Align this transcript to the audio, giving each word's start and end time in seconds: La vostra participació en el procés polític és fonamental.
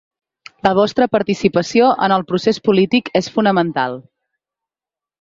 La 0.67 0.71
vostra 0.79 1.07
participació 1.17 1.91
en 2.07 2.15
el 2.17 2.27
procés 2.33 2.61
polític 2.71 3.15
és 3.23 3.31
fonamental. 3.39 4.03